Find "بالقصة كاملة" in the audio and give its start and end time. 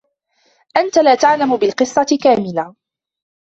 1.57-2.75